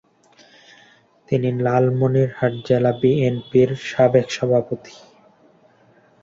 [1.29, 4.95] তিনি লালমনিরহাট জেলা বিএনপির সাবেক সভাপতি।